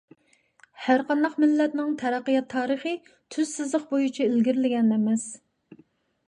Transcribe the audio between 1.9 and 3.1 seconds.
تەرەققىيات تارىخى